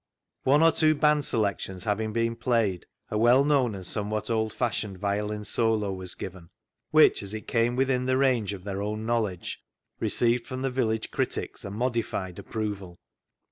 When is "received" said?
9.99-10.47